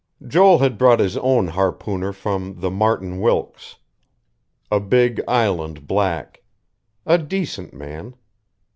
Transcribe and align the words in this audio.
Joel 0.27 0.57
had 0.57 0.79
brought 0.79 0.99
his 0.99 1.15
own 1.17 1.49
harpooner 1.49 2.11
from 2.11 2.59
the 2.59 2.71
Martin 2.71 3.19
Wilkes. 3.21 3.75
A 4.71 4.79
big 4.79 5.21
Island 5.27 5.85
black. 5.85 6.41
A 7.05 7.19
decent 7.19 7.71
man.... 7.71 8.15